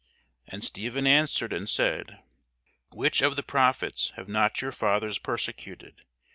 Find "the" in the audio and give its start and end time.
3.35-3.43